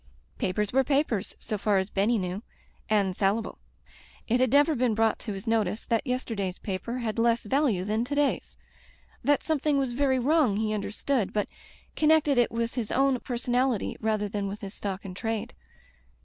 [0.39, 2.41] Papers were papers, so far as Benny knew,
[2.89, 3.59] and salable.
[4.27, 8.03] It had never been brought to his notice that yesterday's paper had less value than
[8.05, 8.57] to day's.
[9.23, 11.47] That something was very wrong he understood, but
[11.95, 15.53] connected it with his own personality rather than with his stock in trade.